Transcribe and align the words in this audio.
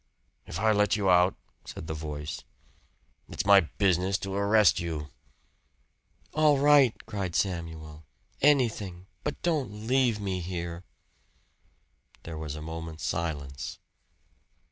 "If 0.47 0.57
I 0.59 0.71
let 0.71 0.95
you 0.95 1.11
out," 1.11 1.35
said 1.63 1.85
the 1.85 1.93
voice, 1.93 2.43
"it's 3.29 3.45
my 3.45 3.59
business 3.59 4.17
to 4.17 4.33
arrest 4.33 4.79
you." 4.79 5.09
"All 6.33 6.57
right," 6.57 6.95
cried 7.05 7.35
Samuel. 7.35 8.05
"Anything 8.41 9.05
but 9.23 9.39
don't 9.43 9.85
leave 9.85 10.19
me 10.19 10.39
here." 10.41 10.83
There 12.23 12.35
was 12.39 12.55
a 12.55 12.63
moment's 12.63 13.03
silence. 13.05 13.77